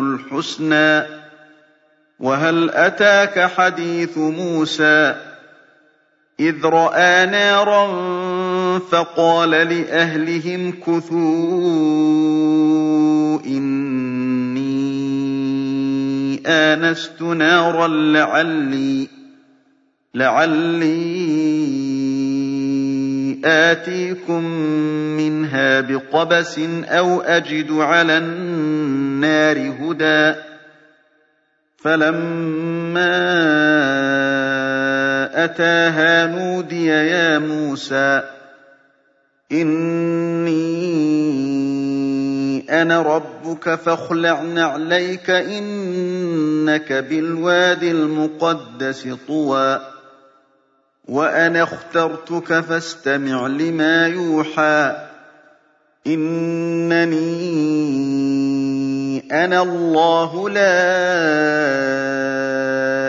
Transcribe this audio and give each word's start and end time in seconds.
الحسنى 0.00 1.02
وهل 2.20 2.70
أتاك 2.70 3.50
حديث 3.50 4.18
موسى 4.18 5.14
إذ 6.40 6.64
رأى 6.64 7.26
نارا 7.26 7.88
فقال 8.78 9.50
لأهلهم 9.50 10.72
كثوا 10.72 11.16
إني 13.46 14.66
آنست 16.46 17.22
نارا 17.22 17.88
لعلي 17.88 19.08
لعلي 20.14 21.46
آتيكم 23.44 24.44
منها 25.16 25.80
بقبس 25.80 26.58
أو 26.84 27.20
أجد 27.20 27.72
على 27.72 28.18
النار 28.18 28.85
هدى 29.24 30.34
فلما 31.76 33.16
أتاها 35.44 36.26
نودي 36.26 36.86
يا 36.86 37.38
موسى 37.38 38.22
إني 39.52 41.06
أنا 42.82 43.02
ربك 43.02 43.74
فاخلع 43.74 44.42
نعليك 44.42 45.30
إنك 45.30 46.92
بالواد 46.92 47.82
المقدس 47.82 49.08
طوى 49.28 49.80
وأنا 51.08 51.62
اخترتك 51.62 52.60
فاستمع 52.60 53.46
لما 53.46 54.06
يوحى 54.06 55.06
إنني 56.06 57.16
أنا 59.32 59.62
الله 59.62 60.50
لا 60.50 60.62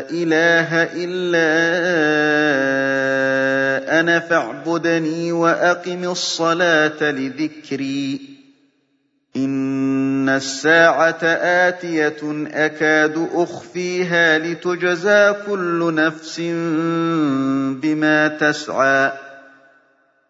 إله 0.09 0.83
إلا 0.93 1.49
أنا 3.99 4.19
فاعبدني 4.19 5.31
وأقم 5.31 6.03
الصلاة 6.03 7.11
لذكري. 7.11 8.37
إن 9.35 10.29
الساعة 10.29 11.23
آتية 11.23 12.47
أكاد 12.53 13.27
أخفيها 13.33 14.37
لتجزى 14.37 15.33
كل 15.47 15.93
نفس 15.95 16.39
بما 17.81 18.27
تسعى. 18.27 19.26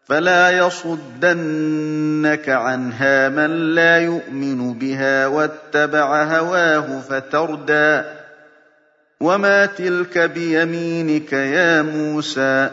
فلا 0.07 0.51
يصدنك 0.51 2.49
عنها 2.49 3.29
من 3.29 3.75
لا 3.75 3.97
يؤمن 3.97 4.73
بها 4.73 5.27
واتبع 5.27 6.23
هواه 6.23 6.99
فتردى. 6.99 8.01
وما 9.21 9.65
تلك 9.65 10.17
بيمينك 10.17 11.33
يا 11.33 11.81
موسى؟ 11.81 12.69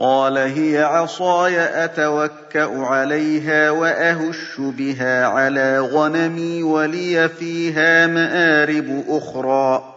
قال 0.00 0.38
هي 0.38 0.82
عصاي 0.82 1.84
أتوكأ 1.84 2.78
عليها 2.78 3.70
وأهش 3.70 4.54
بها 4.58 5.26
على 5.26 5.78
غنمي 5.78 6.62
ولي 6.62 7.28
فيها 7.28 8.06
مآرب 8.06 9.04
أخرى. 9.08 9.94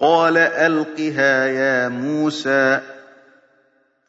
قال 0.00 0.38
ألقها 0.38 1.46
يا 1.46 1.88
موسى. 1.88 2.80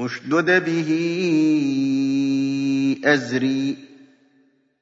أشدد 0.00 0.64
به 0.64 0.90
أزري 3.04 3.76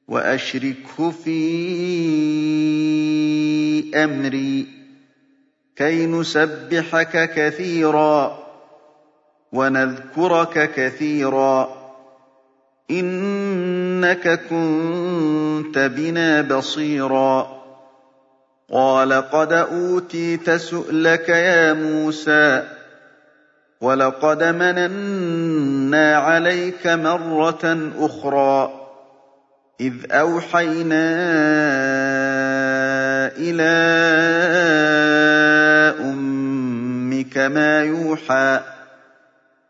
وأشركه 0.08 1.10
في 1.10 1.38
أمري 3.94 4.66
كَيْ 5.76 6.06
نُسَبِّحَكَ 6.06 7.30
كَثِيرًا 7.34 8.38
وَنَذْكُرَكَ 9.52 10.70
كَثِيرًا 10.74 11.68
إِنَّكَ 12.90 14.40
كُنتَ 14.50 15.78
بِنَا 15.78 16.40
بَصِيرًا 16.40 17.58
قَالَ 18.72 19.12
قَدْ 19.12 19.52
أُوتِيتَ 19.52 20.50
سُؤْلَكَ 20.50 21.28
يَا 21.28 21.72
مُوسَىٰ 21.72 22.77
وَلَقَدْ 23.80 24.42
مَنَنَّا 24.42 26.16
عَلَيْكَ 26.16 26.86
مَرَّةً 26.86 27.90
أُخْرَىٰ 27.98 28.70
إِذْ 29.80 29.92
أَوْحَيْنَا 30.10 31.04
إِلَىٰ 33.38 33.78
أُمِّكَ 36.10 37.38
مَا 37.38 37.82
يُوحَىٰ 37.84 38.60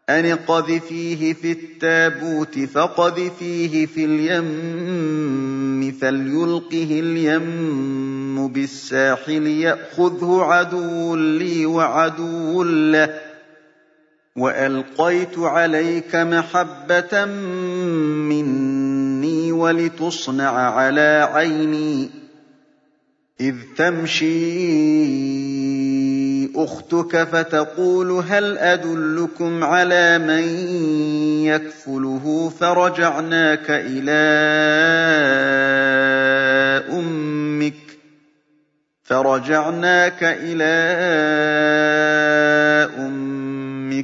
أَنِ 0.09 0.27
اقْذِفِيهِ 0.27 1.33
فِي 1.33 1.53
التَّابُوتِ 1.53 2.59
فَاقْذِفِيهِ 2.59 3.87
فِي 3.87 4.05
الْيَمِّ 4.05 5.93
فَلْيُلْقِهِ 6.01 7.01
الْيَمُّ 7.01 8.49
بِالسَّاحِلِ 8.49 9.47
يَأْخُذْهُ 9.47 10.45
عَدُوٌّ 10.45 11.17
لِّي 11.17 11.67
وَعَدُوٌّ 11.67 12.63
لَّهُ 12.65 13.07
ۚ 13.07 13.28
وَأَلْقَيْتُ 14.39 15.39
عَلَيْكَ 15.39 16.17
مَحَبَّةً 16.17 17.25
مِّنِّي 18.31 19.53
ولتصنع 19.53 20.51
على 20.51 21.29
عيني 21.33 22.11
إذ 23.41 23.55
تمشي 23.77 24.29
أختك 26.57 27.25
فتقول 27.25 28.11
هل 28.11 28.59
أدلكم 28.59 29.65
على 29.65 30.19
من 30.19 30.45
يكفله 31.45 32.53
فرجعناك 32.61 33.67
إلى 33.71 34.19
أمك 36.93 37.75
فرجعناك 39.03 40.23
إلى 40.23 40.65
أمك 40.65 41.38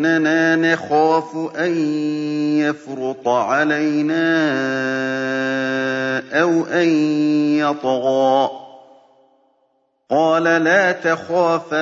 إننا 0.00 0.56
نخاف 0.56 1.56
أن 1.58 1.76
يفرط 2.58 3.28
علينا 3.28 4.40
أو 6.32 6.64
أن 6.64 6.88
يطغى. 7.58 8.50
قال 10.10 10.42
لا 10.42 10.92
تخافا 10.92 11.76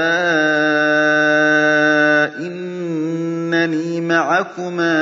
إنني 2.39 4.01
معكما 4.01 4.97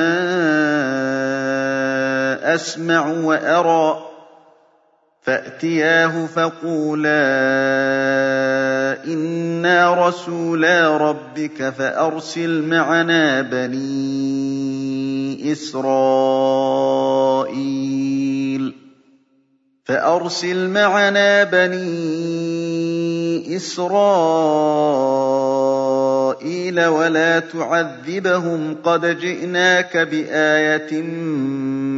أسمع 2.55 3.07
وأرى. 3.07 4.06
فأتياه 5.27 6.27
فقولا 6.27 7.11
إنا 9.05 10.09
رسولا 10.09 10.97
ربك 10.97 11.71
فأرسل 11.71 12.63
معنا 12.63 13.43
بني 13.43 14.87
إسرائيل 15.53 17.17
فأرسل 19.85 20.69
معنا 20.71 21.45
بني 21.45 22.77
إسرائيل 23.57 23.97
ولا 26.87 27.39
تعذبهم 27.39 28.77
قد 28.85 29.19
جئناك 29.19 29.97
بآية 29.97 31.03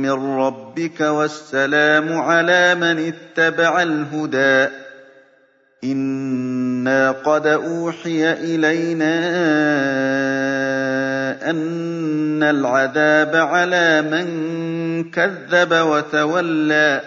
من 0.09 0.39
ربك 0.39 1.01
والسلام 1.01 2.13
على 2.13 2.75
من 2.75 3.13
اتبع 3.13 3.83
الهدى. 3.83 4.73
إنا 5.85 7.11
قد 7.11 7.47
أوحي 7.47 8.33
إلينا 8.33 9.15
أن 11.51 12.43
العذاب 12.43 13.37
على 13.37 14.03
من 14.03 14.27
كذب 15.11 15.73
وتولى. 15.73 17.01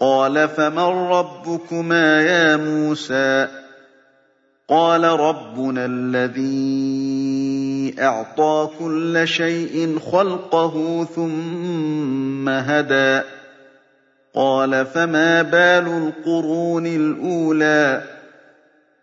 قال 0.00 0.48
فمن 0.48 1.08
ربكما 1.08 2.22
يا 2.22 2.56
موسى؟ 2.56 3.48
قال 4.68 5.04
ربنا 5.04 5.84
الذي 5.84 7.75
أعطى 7.98 8.68
كل 8.78 9.28
شيء 9.28 9.98
خلقه 10.12 11.06
ثم 11.16 12.48
هدى. 12.48 13.20
قال 14.34 14.86
فما 14.86 15.42
بال 15.42 15.86
القرون 15.86 16.86
الأولى؟ 16.86 18.02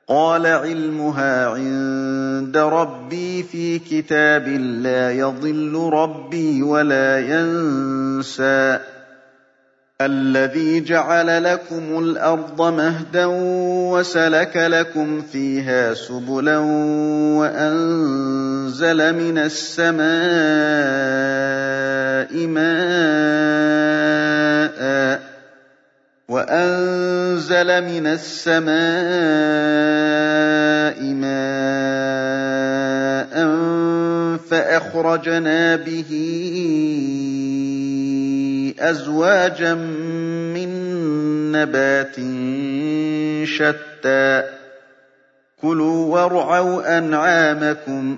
قال 0.08 0.48
علمها 0.48 1.48
عند 1.48 2.58
ربي 2.58 3.44
في 3.44 3.80
كتاب 3.80 4.48
لا 4.48 5.12
يضل 5.12 5.90
ربي 5.94 6.64
ولا 6.64 7.20
ينسى. 7.20 8.80
الذي 10.02 10.82
جعل 10.82 11.44
لكم 11.44 12.00
الأرض 12.00 12.62
مهدا 12.62 13.26
وسلك 13.92 14.58
لكم 14.58 15.22
فيها 15.22 15.94
سبلا 15.94 16.58
وأنزل 17.38 18.53
من 19.14 19.38
السماء 19.38 20.04
ماء 22.48 22.74
وأنزل 26.30 27.82
من 27.82 28.08
السماء 28.08 28.74
ماء 31.04 31.34
فأخرجنا 34.38 35.76
به 35.76 36.12
أزواجا 38.80 39.74
من 40.54 40.72
نبات 41.52 42.16
شتى. 43.48 44.44
كلوا 45.62 46.16
وارعوا 46.16 46.98
أنعامكم. 46.98 48.18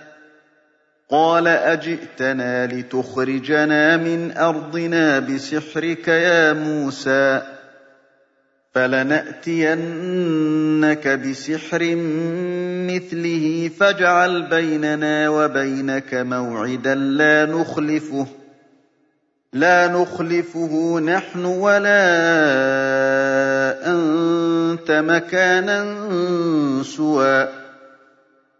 قَالَ 1.11 1.47
أَجِئْتَنَا 1.47 2.67
لِتُخْرِجَنَا 2.67 3.97
مِنْ 3.97 4.37
أَرْضِنَا 4.37 5.19
بِسِحْرِكَ 5.19 6.07
يَا 6.07 6.53
مُوسَىٰ 6.53 7.41
فَلَنَأْتِيَنَّكَ 8.73 9.77
بِسِحْرٍ 11.07 11.95
مِّثْلِهِ 12.87 13.71
فَاجْعَلْ 13.79 14.49
بَيْنَنَا 14.49 15.29
وَبَيْنَكَ 15.29 16.13
مَوْعِدًا 16.13 16.95
لَّا 16.95 17.45
نُخْلِفُهُ 17.45 18.27
لا 19.53 19.87
نخلفه 19.87 20.99
نحن 20.99 21.45
ولا 21.45 22.07
أنت 23.87 24.91
مكانا 24.91 25.79
سوى 26.83 27.60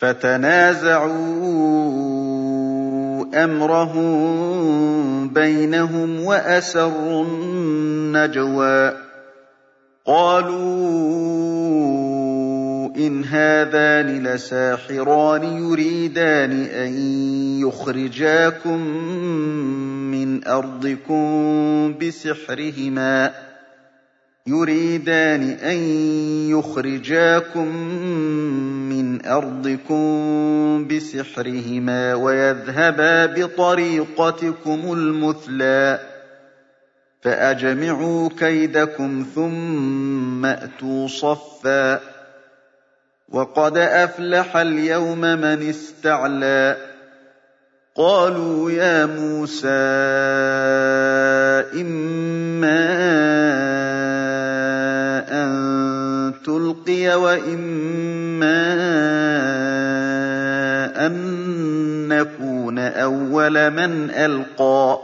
فَتَنَازَعُوا 0.00 1.10
أَمْرَهُم 3.44 5.28
بَيْنَهُمْ 5.28 6.24
وَأَسَرُّوا 6.24 7.24
النَّجْوَىٰ. 7.24 8.92
قَالُوا 10.06 10.56
إِنْ 12.96 13.24
هَٰذَانِ 13.24 14.26
لَسَاحِرَانِ 14.26 15.42
يُرِيدَانِ 15.42 16.62
أَن 16.62 16.92
يُخْرِجَاكُم 17.60 18.86
مِّنْ 20.10 20.48
أَرْضِكُم 20.48 21.24
بِسِحْرِهِمَا. 21.98 23.49
يُرِيدَانِ 24.46 25.42
أَن 25.50 25.76
يُخْرِجَاكُم 26.50 27.76
مِّنْ 28.88 29.26
أَرْضِكُم 29.26 30.04
بِسِحْرِهِمَا 30.88 32.14
وَيَذْهَبَا 32.14 33.26
بِطَرِيقَتِكُمُ 33.26 34.80
الْمُثْلَىٰ 34.92 36.00
فَأَجْمِعُوا 37.22 38.28
كَيْدَكُمْ 38.38 39.26
ثُمَّ 39.34 40.44
ائْتُوا 40.46 41.08
صَفًّا 41.08 41.96
ۚ 41.96 42.00
وَقَدْ 43.28 43.76
أَفْلَحَ 43.76 44.56
الْيَوْمَ 44.56 45.20
مَنِ 45.20 45.68
اسْتَعْلَىٰ 45.68 46.76
قَالُوا 47.96 48.70
يَا 48.70 49.06
مُوسَىٰ 49.06 49.68
إِمَّا 51.80 53.69
تُلْقِيَ 56.86 57.14
وَإِمَّا 57.14 58.76
أَن 61.06 61.12
نَّكُونَ 62.08 62.78
أَوَّلَ 62.78 63.70
مَنْ 63.70 64.10
أَلْقَىٰ. 64.10 64.98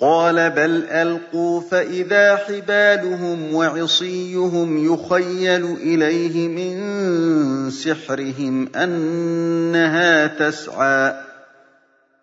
قَالَ 0.00 0.50
بَلْ 0.50 0.84
أَلْقُوا 0.90 1.60
فَإِذَا 1.60 2.36
حِبَالُهُمْ 2.36 3.54
وَعِصِيُّهُمْ 3.54 4.94
يُخَيَّلُ 4.94 5.64
إِلَيْهِ 5.64 6.48
مِن 6.48 7.70
سِحْرِهِمْ 7.70 8.68
أَنَّهَا 8.76 10.26
تَسْعَىٰ. 10.26 11.14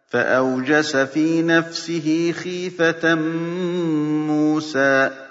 فَأَوْجَسَ 0.10 0.98
فِي 0.98 1.42
نَفْسِهِ 1.42 2.34
خِيفَةً 2.44 3.16
مُّوسَىٰ. 3.16 5.31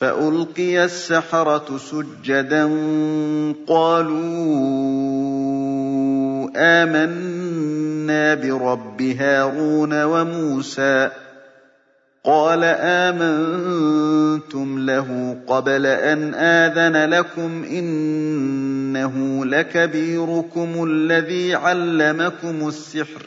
فَأُلْقِيَ 0.00 0.84
السَّحَرَةُ 0.84 1.76
سُجَّدًا 1.78 2.64
قَالُوا 3.66 4.26
آمَنَّا 6.56 8.34
بِرَبِّ 8.34 9.02
هَارُونَ 9.02 10.02
وَمُوسَىٰ 10.04 11.10
قَالَ 12.24 12.60
آمَنتُمْ 12.80 14.78
لَهُ 14.86 15.36
قَبْلَ 15.46 15.86
أَنْ 15.86 16.34
آذَنَ 16.34 17.10
لَكُمْ 17.10 17.62
ۖ 17.64 17.66
إِنَّهُ 17.68 19.44
لَكَبِيرُكُمُ 19.44 20.84
الَّذِي 20.90 21.54
عَلَّمَكُمُ 21.54 22.68
السِّحْرَ 22.68 23.26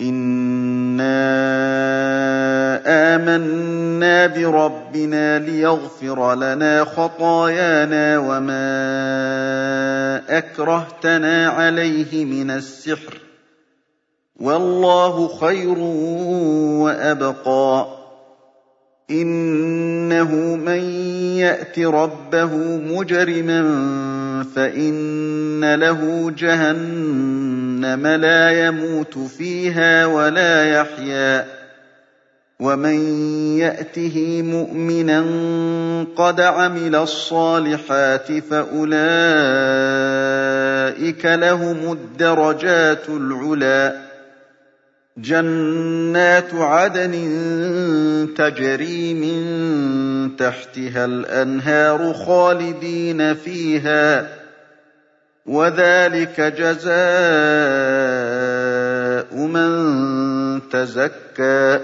إِنَّا 0.00 1.20
آمَنَّا 3.16 4.26
بِرَبِّنَا 4.26 5.38
لِيَغْفِرَ 5.38 6.34
لَنَا 6.34 6.84
خَطَايَانَا 6.84 8.18
وَمَا 8.18 8.62
أَكْرَهْتَنَا 10.38 11.48
عَلَيْهِ 11.48 12.24
مِنَ 12.24 12.50
السِّحْرِ 12.50 13.12
ۗ 13.12 13.16
وَاللَّهُ 14.40 15.28
خَيْرٌ 15.28 15.78
وَأَبْقَىٰ 16.84 17.96
إِنَّهُ 19.10 20.34
مَن 20.56 20.80
يَأْتِ 21.44 21.78
رَبَّهُ 21.78 22.50
مُجْرِمًا 22.76 23.62
فَإِنَّ 24.56 25.74
لَهُ 25.74 26.30
جَهَنَّمَ 26.38 27.49
لَا 28.16 28.50
يَمُوتُ 28.66 29.18
فِيهَا 29.18 30.06
وَلَا 30.06 30.64
يَحْيَىٰ 30.80 31.44
وَمَن 32.60 32.94
يَأْتِهِ 33.58 34.42
مُؤْمِنًا 34.42 35.20
قَدْ 36.16 36.40
عَمِلَ 36.40 36.94
الصَّالِحَاتِ 36.96 38.32
فَأُولَٰئِكَ 38.32 38.96
لَهُمُ 41.26 41.92
الدَّرَجَاتُ 41.92 43.08
الْعُلَىٰ 43.08 43.96
جَنَّاتُ 45.18 46.54
عَدْنٍ 46.54 47.14
تَجْرِي 48.36 49.14
مِن 49.14 50.36
تَحْتِهَا 50.36 51.04
الْأَنْهَارُ 51.04 52.12
خَالِدِينَ 52.12 53.34
فِيهَا 53.34 54.22
ۚ. 54.22 54.26
وَذَٰلِكَ 55.46 56.40
جَزَاءُ 56.40 56.96
مَن 59.36 60.60
تَزَكَّىٰ. 60.70 61.80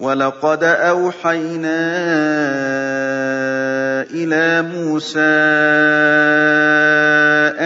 وَلَقَدْ 0.00 0.64
أَوْحَيْنَا 0.64 1.78
إِلَىٰ 4.10 4.62
مُوسَىٰ 4.62 5.20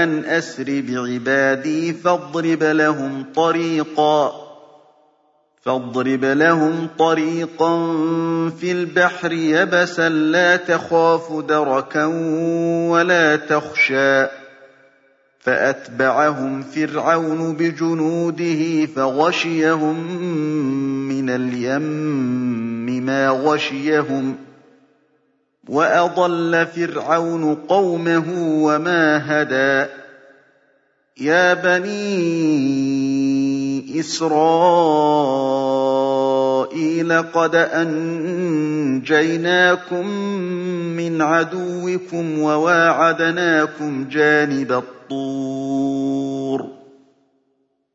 أَنْ 0.03 0.25
أَسْرِ 0.25 0.65
بِعِبَادِي 0.67 1.93
فَاضْرِبْ 1.93 2.63
لَهُمْ 2.63 3.25
طَرِيقًا 3.37 4.43
فاضرب 5.65 6.25
لهم 6.25 6.89
طريقا 6.99 7.79
في 8.61 8.73
البحر 8.73 9.33
يبسا 9.33 10.09
لا 10.09 10.57
تخاف 10.57 11.33
دركا 11.33 12.05
ولا 12.91 13.37
تخشى. 13.37 14.42
فأتبعهم 15.43 16.63
فرعون 16.63 17.55
بجنوده 17.55 18.87
فغشيهم 18.87 20.17
من 21.09 21.31
اليم 21.31 21.83
ما 23.07 23.29
غشيهم 23.29 24.37
وأضل 25.69 26.67
فرعون 26.67 27.55
قومه 27.55 28.25
وما 28.39 29.43
هدى. 29.43 29.91
يا 31.21 31.55
بني 31.55 32.01
إسرائيل 34.01 35.33
قد 37.13 37.55
أنجيناكم 37.85 39.07
من 40.97 41.23
عدوكم 41.23 42.39
وواعدناكم 42.39 44.09
جانب 44.11 44.73
الطور 44.73 46.69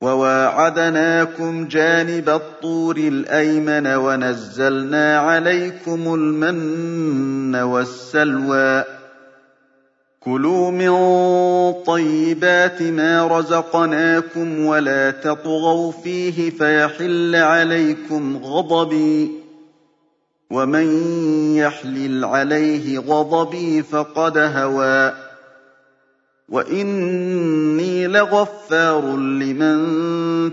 وواعدناكم 0.01 1.67
جانب 1.67 2.29
الطور 2.29 2.97
الأيمن 2.97 3.87
ونزلنا 3.87 5.17
عليكم 5.17 6.13
المن 6.13 7.55
والسلوى 7.55 8.96
كُلُوا 10.27 10.71
مِن 10.71 10.91
طَيِّبَاتِ 11.83 12.81
مَا 12.81 13.27
رَزَقْنَاكُمْ 13.27 14.65
وَلَا 14.65 15.11
تَطْغَوْا 15.11 15.91
فِيهِ 15.91 16.49
فَيَحِلَّ 16.49 17.35
عَلَيْكُمْ 17.35 18.37
غَضَبِي 18.43 19.25
ۖ 19.27 19.29
وَمَن 20.51 20.87
يَحْلِلْ 21.55 22.25
عَلَيْهِ 22.25 22.99
غَضَبِي 22.99 23.83
فَقَدْ 23.83 24.37
هَوَىٰ 24.37 25.13
وَإِنِّي 26.49 28.07
لَغَفَّارٌ 28.07 29.15
لِّمَن 29.17 29.79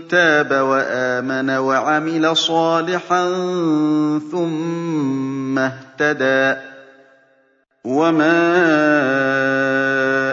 تَابَ 0.07 0.51
وَآمَنَ 0.51 1.49
وَعَمِلَ 1.49 2.37
صَالِحًا 2.37 3.29
ثُمَّ 4.31 5.59
اهْتَدَىٰ 5.59 6.75
وَمَا 7.85 9.64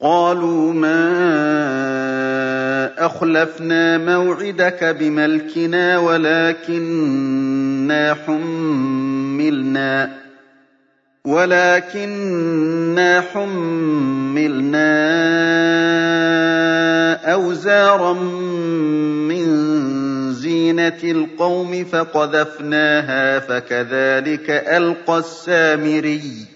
قَالُوا 0.00 0.72
مَا 0.72 0.96
أَخْلَفْنَا 3.06 3.98
مَوْعِدَكَ 3.98 4.84
بِمَلْكِنَا 5.00 5.98
وَلَٰكِنَّا 5.98 8.14
حُمِّلْنَا 13.32 14.92
أَوْزَارًا 17.32 18.12
مِّن 19.32 19.46
زِينَةِ 20.32 21.00
الْقَوْمِ 21.04 21.84
فَقَذَفْنَاهَا 21.84 23.38
فَكَذَٰلِكَ 23.38 24.50
أَلْقَى 24.50 25.18
السَّامِرِيُّ. 25.18 26.55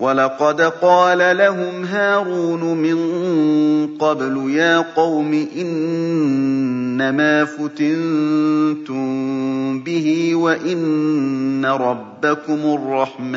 وَلَقَدْ 0.00 0.60
قَالَ 0.60 1.36
لَهُمْ 1.36 1.84
هَارُونُ 1.84 2.60
مِن 2.76 2.98
قَبْلُ 3.96 4.50
يَا 4.50 4.78
قَوْمِ 4.78 5.46
إِنَّمَا 5.56 7.44
فُتِنتُم 7.44 9.06
بِهِ 9.80 10.34
وَإِنَّ 10.34 11.66
رَبَّكُمُ 11.66 12.60
الرَّحْمَٰنُ 12.76 13.36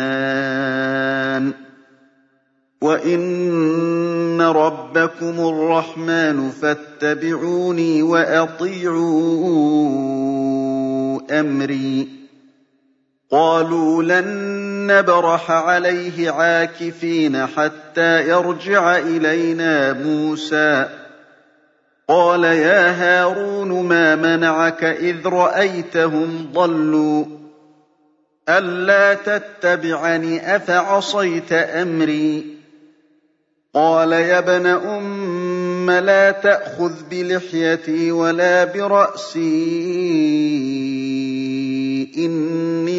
وَإِنَّ 2.81 4.41
رَبَّكُمُ 4.41 5.35
الرَّحْمَٰنُ 5.39 6.49
فَاتَّبِعُونِي 6.61 8.03
وَأَطِيعُوا 8.03 8.99
أَمْرِي. 11.39 12.07
قَالُوا 13.31 14.03
لَن 14.03 14.58
نَّبْرَحَ 14.91 15.51
عَلَيْهِ 15.51 16.31
عَاكِفِينَ 16.31 17.45
حَتَّىٰ 17.45 18.29
يَرْجِعَ 18.29 18.97
إِلَيْنَا 18.97 19.93
مُوسَىٰ. 19.93 20.89
قَالَ 22.07 22.43
يَا 22.43 22.91
هَارُونُ 22.91 23.87
مَا 23.87 24.15
مَنَعَكَ 24.15 24.83
إِذْ 24.83 25.27
رَأَيْتَهُمْ 25.27 26.49
ضَلُّوا؟ 26.53 27.25
أَلَّا 28.49 29.13
تَتَّبِعَنِ 29.13 30.39
ۖ 30.39 30.43
أَفَعَصَيْتَ 30.43 31.53
أَمْرِي؟ 31.53 32.59
قَالَ 33.73 34.11
يَا 34.11 34.37
ابْنَ 34.37 34.65
أُمَّ 34.65 35.91
لَا 35.91 36.31
تَأْخُذْ 36.31 36.93
بِلِحْيَتِي 37.11 38.11
وَلَا 38.11 38.63
بِرَأْسِي 38.63 39.39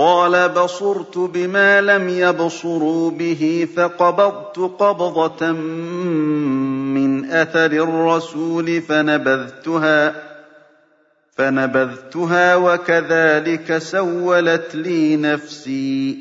قَالَ 0.00 0.48
بَصُرْتُ 0.48 1.18
بِمَا 1.18 1.80
لَمْ 1.80 2.08
يَبْصُرُوا 2.08 3.10
بِهِ 3.10 3.68
فَقَبَضْتُ 3.76 4.58
قَبْضَةً 4.58 5.52
مِّنْ 6.96 7.24
أَثَرِ 7.30 7.66
الرَّسُولِ 7.66 8.82
فَنَبَذْتُهَا 8.82 10.14
فَنَبَذْتُهَا 11.36 12.56
وَكَذَٰلِكَ 12.56 13.78
سَوَّلَتْ 13.78 14.74
لِي 14.74 15.16
نَفْسِي. 15.16 16.18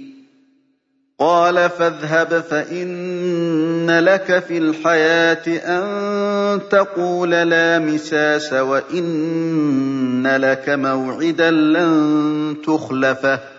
قَالَ 1.20 1.70
فَاذْهَبْ 1.70 2.40
فَإِنَّ 2.50 4.00
لَكَ 4.00 4.44
فِي 4.48 4.58
الْحَيَاةِ 4.58 5.48
أَن 5.48 6.60
تَقُولَ 6.70 7.30
لَا 7.30 7.80
مِسَاسَ 7.80 8.54
وَإِنَّ 8.54 10.28
لَكَ 10.28 10.70
مَوْعِدًا 10.70 11.52
لَّن 11.52 12.56
تُخْلَفَهُ. 12.66 13.59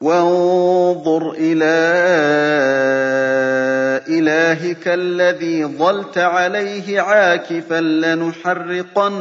وَانظُرْ 0.00 1.32
إِلَىٰ 1.40 1.80
إِلَٰهِكَ 4.08 4.84
الَّذِي 4.88 5.64
ظَلْتَ 5.64 6.18
عَلَيْهِ 6.18 7.00
عَاكِفًا 7.00 7.80
ۖ 7.80 7.82
لَّنُحَرِّقَنَّهُ 7.82 9.16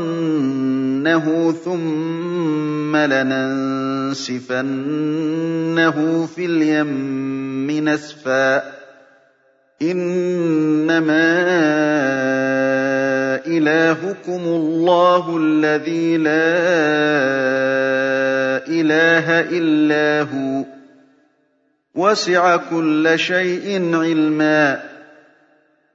ثُمَّ 1.65 2.95
لَنَنسِفَنَّهُ 2.97 4.17
فِي 6.35 6.45
الْيَمِّ 6.45 7.71
نَسْفًا 7.89 8.63
إِنَّمَا 9.81 11.25
إِلَٰهُكُمُ 13.47 14.41
اللَّهُ 14.45 15.37
الَّذِي 15.37 16.17
لَا 16.17 16.35
إِلَٰهَ 18.67 19.39
إِلَّا 19.39 20.21
هُوَ 20.21 20.63
ۚ. 20.63 20.65
وَسِعَ 21.95 22.55
كُلَّ 22.55 23.13
شَيْءٍ 23.15 23.95
عِلْمًا 23.95 24.75
ۚ. 24.75 24.79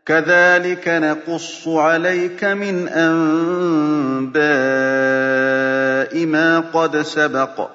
كَذَٰلِكَ 0.07 0.89
نَقُصُّ 0.89 1.69
عَلَيْكَ 1.69 2.45
مِنْ 2.45 2.89
أَنبَاءِ 2.89 4.41
مَا 6.27 6.61
قَدْ 6.61 6.97
سَبَقَ 6.97 7.69
ۚ. 7.69 7.71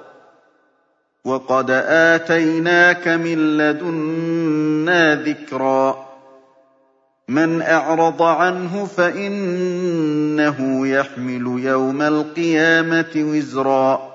وَقَدْ 1.26 1.72
آتَيْنَاكَ 1.88 3.08
مِن 3.08 3.58
لَّدُنَّا 3.58 5.16
ذِكْرًا. 5.16 6.06
مَّنْ 7.28 7.62
أَعْرَضَ 7.62 8.22
عَنْهُ 8.22 8.86
فَإِنَّهُ 8.86 10.88
يَحْمِلُ 10.88 11.64
يَوْمَ 11.66 12.02
الْقِيَامَةِ 12.02 13.12
وِزْرًا. 13.16 14.15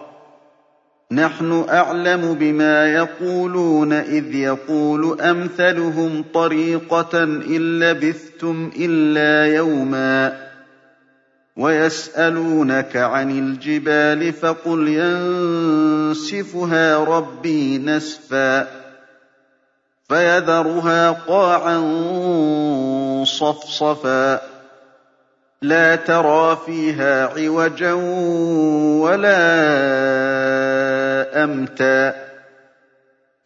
نَّحْنُ 1.11 1.65
أَعْلَمُ 1.69 2.33
بِمَا 2.33 2.85
يَقُولُونَ 2.93 3.93
إِذْ 3.93 4.35
يَقُولُ 4.35 5.21
أَمْثَلُهُمْ 5.21 6.23
طَرِيقَةً 6.33 7.23
إِن 7.23 7.79
لَّبِثْتُمْ 7.79 8.71
إِلَّا 8.79 9.55
يَوْمًا 9.55 10.37
وَيَسْأَلُونَكَ 11.57 12.97
عَنِ 12.97 13.31
الْجِبَالِ 13.31 14.33
فَقُلْ 14.33 14.87
يَنسِفُهَا 14.87 16.17
رَبِّي 16.97 17.77
نَسْفًا 17.77 18.67
فَيَذَرُهَا 20.09 21.11
قَاعًا 21.11 21.79
صَفْصَفًا 23.25 24.50
لَّا 25.63 25.95
تَرَىٰ 25.95 26.57
فِيهَا 26.65 27.25
عِوَجًا 27.25 27.93
وَلَا 29.03 29.43
أَمْتًا 31.43 32.15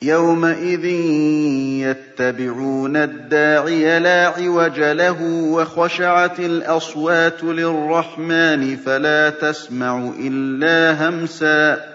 يَوْمَئِذٍ 0.01 0.85
يَتَّبِعُونَ 1.85 2.95
الدَّاعِيَ 2.97 3.99
لَا 3.99 4.27
عِوَجَ 4.27 4.79
لَهُ 4.79 5.17
وَخَشَعَتِ 5.51 6.39
الْأَصْوَاتُ 6.39 7.43
لِلرَّحْمَٰنِ 7.43 8.75
فَلَا 8.85 9.29
تَسْمَعُ 9.29 10.11
إِلَّا 10.19 11.09
هَمْسًا 11.09 11.94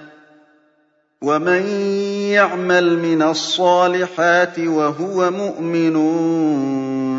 وَمَن 1.23 1.67
يَعْمَلْ 2.33 2.99
مِنَ 2.99 3.21
الصَّالِحَاتِ 3.21 4.59
وَهُوَ 4.59 5.31
مُؤْمِنٌ 5.31 5.95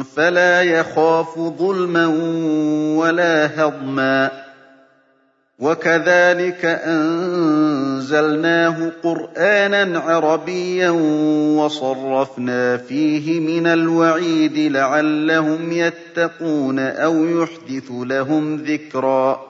فَلَا 0.02 0.62
يَخَافُ 0.62 1.38
ظُلْمًا 1.38 2.06
وَلَا 2.98 3.62
هَضْمًا 3.62 4.30
وَكَذَٰلِكَ 5.58 6.64
أَنزَلْنَاهُ 6.64 7.72
قُرْآنًا 9.02 9.98
عَرَبِيًّا 10.00 10.90
وَصَرَّفْنَا 11.62 12.76
فِيهِ 12.76 13.40
مِنَ 13.40 13.66
الْوَعِيدِ 13.66 14.58
لَعَلَّهُمْ 14.58 15.72
يَتَّقُونَ 15.72 16.78
أَوْ 16.78 17.24
يُحْدِثُ 17.24 17.90
لَهُمْ 17.90 18.56
ذِكْرًا 18.56 19.40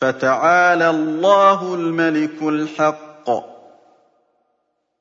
فَتَعَالَى 0.00 0.90
اللَّهُ 0.90 1.74
الْمَلِكُ 1.74 2.42
الْحَقُّ 2.42 3.09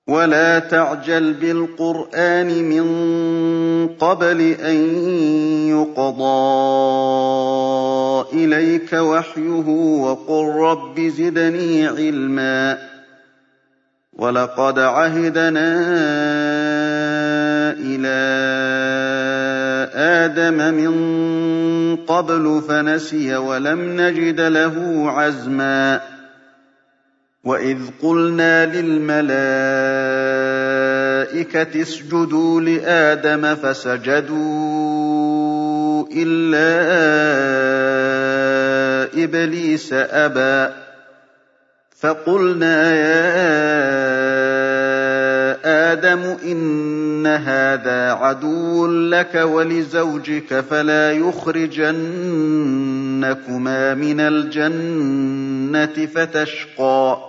وَلَا 0.09 0.59
تَعْجَلْ 0.59 1.33
بِالْقُرْآنِ 1.33 2.47
مِن 2.63 2.85
قَبْلِ 3.87 4.41
أَن 4.41 4.77
يُقْضَىٰ 5.69 6.25
إِلَيْكَ 8.33 8.93
وَحْيُهُ 8.93 9.67
وَقُل 10.01 10.45
رَّبِّ 10.55 10.99
زِدْنِي 10.99 11.87
عِلْمًا 11.87 12.77
وَلَقَدْ 14.13 14.79
عَهِدْنَا 14.79 15.69
إِلَىٰ 17.77 18.19
آدَمَ 19.93 20.73
مِن 20.73 20.93
قَبْلُ 21.95 22.61
فَنَسِيَ 22.67 23.37
وَلَمْ 23.37 24.01
نَجِدْ 24.01 24.41
لَهُ 24.41 25.03
عَزْمًا 25.11 26.01
وَإِذْ 27.43 27.77
قُلْنَا 28.01 28.65
لِلْمَلَائِكَةِ 28.65 29.88
اسْجُدُوا 31.75 32.61
لِآدَمَ 32.61 33.55
فَسَجَدُوا 33.55 34.39
إِلَّا 36.15 36.69
إِبْلِيسَ 39.23 39.93
أَبَىٰ. 39.93 40.73
فَقُلْنَا 41.99 42.95
يَا 42.95 43.29
آدَمُ 45.93 46.37
إِنَّ 46.45 47.27
هَٰذَا 47.27 48.11
عَدُوٌّ 48.11 48.87
لَّكَ 48.87 49.35
وَلِزَوْجِكَ 49.35 50.59
فَلَا 50.69 51.11
يُخْرِجَنَّكُمَا 51.11 53.93
مِنَ 53.93 54.19
الْجَنَّةِ 54.19 56.05
فَتَشْقَىٰ. 56.05 57.28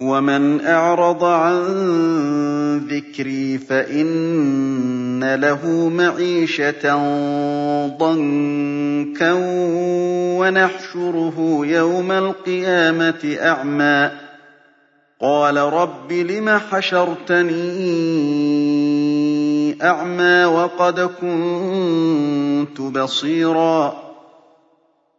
وَمَنْ 0.00 0.60
أَعْرَضَ 0.60 1.24
عَن 1.24 1.58
ذِكْرِي 2.90 3.58
فَإِنَّ 3.58 5.34
لَهُ 5.34 5.88
مَعِيشَةً 5.88 6.84
ضَنكًا 7.98 9.32
وَنَحْشُرُهُ 10.38 11.60
يَوْمَ 11.66 12.12
الْقِيَامَةِ 12.12 13.36
أَعْمَىٰ 13.40 14.10
قَالَ 15.20 15.56
رَبِّ 15.56 16.12
لِمَ 16.12 16.48
حَشَرْتَنِي 16.70 17.56
أَعْمَىٰ 19.82 20.44
وَقَدْ 20.44 21.00
كُنتُ 21.00 22.80
بَصِيرًا 22.80 24.05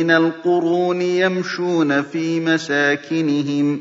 مِّنَ 0.00 0.10
الْقُرُونِ 0.10 1.02
يَمْشُونَ 1.02 2.02
فِي 2.02 2.40
مَسَاكِنِهِمْ 2.40 3.76
ۗ. 3.76 3.80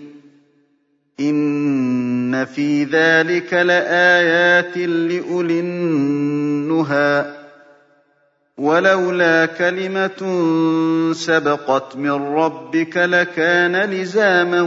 إِنَّ 1.19 2.45
فِي 2.45 2.83
ذَٰلِكَ 2.83 3.53
لَآيَاتٍ 3.53 4.77
لِّأُولِي 4.77 5.59
النُّهَىٰ. 5.59 7.35
وَلَوْلَا 8.57 9.45
كَلِمَةٌ 9.45 10.19
سَبَقَتْ 11.13 11.95
مِن 11.95 12.11
رَّبِّكَ 12.11 12.97
لَكَانَ 12.97 13.75
لِزَامًا 13.75 14.61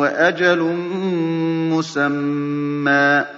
وَأَجَلٌ 0.00 0.58
مُّسَمًّى. 1.72 3.37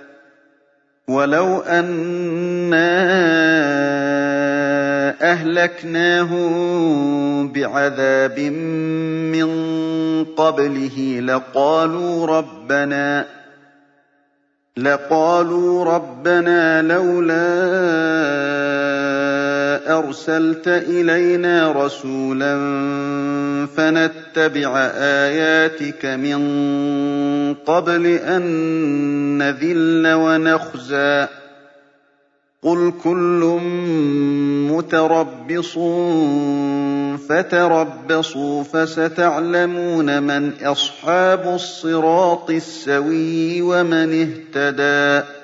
وَلَوْ 1.07 1.59
أَنَّا 1.59 3.01
أَهْلَكْنَاهُم 5.31 6.51
بِعَذَابٍ 7.51 8.39
مِّن 8.39 9.49
قَبْلِهِ 10.37 11.19
لَقَالُوا 11.19 12.25
رَبَّنَا 12.27 13.25
لقالوا 14.77 15.85
رَبَّنَا 15.85 16.81
لَوْلَا 16.81 18.90
أَرْسَلْتَ 19.91 20.67
إِلَيْنَا 20.67 21.71
رَسُولًا 21.71 22.55
فَنَتَّبِعَ 23.77 24.77
آيَاتِكَ 24.95 26.05
مِن 26.05 26.39
قَبْلِ 27.53 28.05
أَن 28.07 28.41
نَّذِلَّ 29.37 30.13
وَنَخْزَىٰ 30.13 31.27
ۖ. 31.27 31.29
قُلْ 32.63 32.93
كُلٌّ 33.03 33.59
مُّتَرَبِّصٌ 34.71 35.73
فَتَرَبَّصُوا 37.29 38.63
فَسَتَعْلَمُونَ 38.63 40.23
مَنْ 40.23 40.51
أَصْحَابُ 40.63 41.47
الصِّرَاطِ 41.55 42.49
السَّوِيِّ 42.49 43.61
وَمَنِ 43.61 44.31
اهْتَدَىٰ. 44.55 45.40